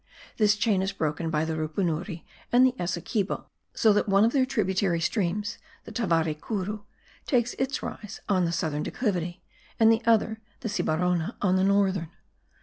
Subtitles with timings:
[0.37, 4.47] This chain is broken by the Rupunuri and the Essequibo, so that one of their
[4.47, 6.81] tributary streams, the Tavaricuru,
[7.27, 9.43] takes its rise on the southern declivity,
[9.79, 12.09] and the other, the Sibarona, on the northern.